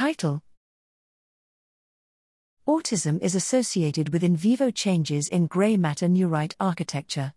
Title 0.00 0.40
Autism 2.66 3.20
is 3.20 3.34
associated 3.34 4.14
with 4.14 4.24
in 4.24 4.34
vivo 4.34 4.70
changes 4.70 5.28
in 5.28 5.46
gray 5.46 5.76
matter 5.76 6.08
neurite 6.08 6.54
architecture. 6.58 7.34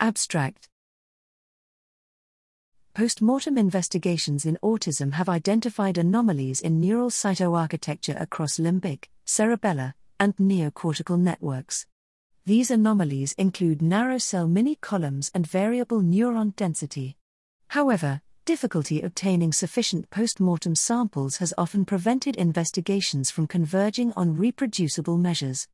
Abstract 0.00 0.68
Postmortem 2.92 3.56
investigations 3.56 4.44
in 4.44 4.58
autism 4.62 5.14
have 5.14 5.30
identified 5.30 5.96
anomalies 5.96 6.60
in 6.60 6.78
neural 6.78 7.08
cytoarchitecture 7.08 8.20
across 8.20 8.58
limbic, 8.58 9.04
cerebellar, 9.24 9.94
and 10.20 10.36
neocortical 10.36 11.18
networks. 11.18 11.86
These 12.44 12.70
anomalies 12.70 13.32
include 13.38 13.80
narrow 13.80 14.18
cell 14.18 14.46
mini 14.46 14.74
columns 14.74 15.30
and 15.32 15.46
variable 15.46 16.02
neuron 16.02 16.54
density. 16.54 17.16
However, 17.68 18.20
difficulty 18.44 19.00
obtaining 19.00 19.52
sufficient 19.52 20.10
postmortem 20.10 20.74
samples 20.74 21.36
has 21.36 21.54
often 21.56 21.84
prevented 21.84 22.36
investigations 22.36 23.30
from 23.30 23.46
converging 23.46 24.12
on 24.16 24.36
reproducible 24.36 25.16
measures. 25.16 25.68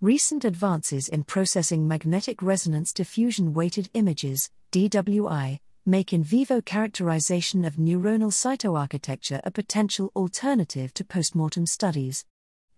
Recent 0.00 0.44
advances 0.44 1.08
in 1.08 1.24
processing 1.24 1.88
magnetic 1.88 2.42
resonance 2.42 2.92
diffusion 2.92 3.54
weighted 3.54 3.88
images, 3.94 4.50
DWI, 4.72 5.58
make 5.84 6.12
in 6.12 6.22
vivo 6.22 6.60
characterization 6.60 7.64
of 7.64 7.76
neuronal 7.76 8.30
cytoarchitecture 8.30 9.40
a 9.44 9.50
potential 9.50 10.12
alternative 10.14 10.92
to 10.94 11.04
postmortem 11.04 11.66
studies. 11.66 12.24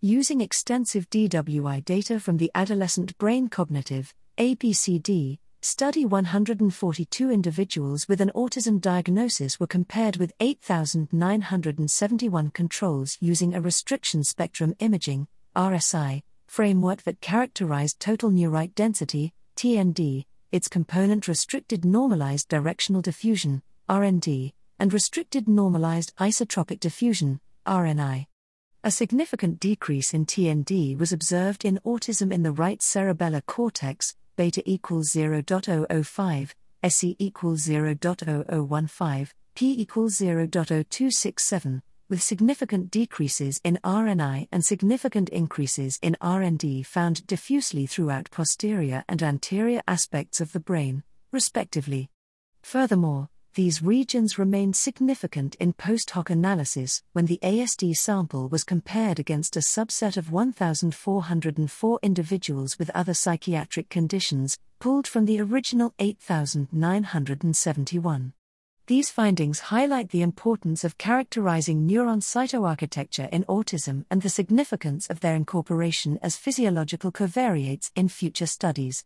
Using 0.00 0.40
extensive 0.40 1.10
DWI 1.10 1.84
data 1.84 2.20
from 2.20 2.36
the 2.36 2.50
Adolescent 2.54 3.18
Brain 3.18 3.48
Cognitive 3.48 4.14
ABCD 4.38 5.38
study, 5.68 6.04
142 6.04 7.30
individuals 7.30 8.08
with 8.08 8.20
an 8.20 8.32
autism 8.34 8.80
diagnosis 8.80 9.60
were 9.60 9.66
compared 9.66 10.16
with 10.16 10.32
8,971 10.40 12.50
controls 12.50 13.16
using 13.20 13.54
a 13.54 13.60
restriction 13.60 14.24
spectrum 14.24 14.74
imaging 14.78 15.28
RSI 15.54 16.22
framework 16.46 17.02
that 17.02 17.20
characterized 17.20 18.00
total 18.00 18.30
neurite 18.30 18.74
density 18.74 19.34
TND 19.56 20.24
its 20.50 20.68
component 20.68 21.28
restricted 21.28 21.84
normalized 21.84 22.48
directional 22.48 23.02
diffusion, 23.02 23.62
RND, 23.88 24.52
and 24.78 24.92
restricted 24.92 25.46
normalized 25.46 26.16
isotropic 26.16 26.80
diffusion, 26.80 27.38
RNI. 27.66 28.26
A 28.82 28.90
significant 28.90 29.60
decrease 29.60 30.14
in 30.14 30.24
TND 30.24 30.98
was 30.98 31.12
observed 31.12 31.66
in 31.66 31.80
autism 31.84 32.32
in 32.32 32.44
the 32.44 32.52
right 32.52 32.78
cerebellar 32.78 33.44
cortex, 33.44 34.14
beta 34.38 34.62
equals 34.64 35.10
0.005, 35.10 36.54
SE 36.84 37.16
equals 37.18 37.66
0.0015, 37.66 39.32
P 39.56 39.80
equals 39.82 40.14
0.0267, 40.14 41.82
with 42.08 42.22
significant 42.22 42.88
decreases 42.88 43.60
in 43.64 43.80
RNI 43.82 44.46
and 44.52 44.64
significant 44.64 45.28
increases 45.30 45.98
in 46.02 46.16
RND 46.22 46.86
found 46.86 47.26
diffusely 47.26 47.84
throughout 47.84 48.30
posterior 48.30 49.04
and 49.08 49.24
anterior 49.24 49.82
aspects 49.88 50.40
of 50.40 50.52
the 50.52 50.60
brain, 50.60 51.02
respectively. 51.32 52.08
Furthermore, 52.62 53.30
these 53.58 53.82
regions 53.82 54.38
remained 54.38 54.76
significant 54.76 55.56
in 55.56 55.72
post 55.72 56.10
hoc 56.10 56.30
analysis 56.30 57.02
when 57.12 57.26
the 57.26 57.40
ASD 57.42 57.96
sample 57.96 58.48
was 58.48 58.62
compared 58.62 59.18
against 59.18 59.56
a 59.56 59.58
subset 59.58 60.16
of 60.16 60.30
1,404 60.30 61.98
individuals 62.00 62.78
with 62.78 62.88
other 62.90 63.14
psychiatric 63.14 63.88
conditions, 63.88 64.56
pulled 64.78 65.08
from 65.08 65.24
the 65.24 65.40
original 65.40 65.92
8,971. 65.98 68.32
These 68.86 69.10
findings 69.10 69.58
highlight 69.58 70.10
the 70.10 70.22
importance 70.22 70.84
of 70.84 70.96
characterizing 70.96 71.84
neuron 71.84 72.22
cytoarchitecture 72.22 73.28
in 73.30 73.42
autism 73.46 74.04
and 74.08 74.22
the 74.22 74.28
significance 74.28 75.10
of 75.10 75.18
their 75.18 75.34
incorporation 75.34 76.20
as 76.22 76.36
physiological 76.36 77.10
covariates 77.10 77.90
in 77.96 78.08
future 78.08 78.46
studies. 78.46 79.04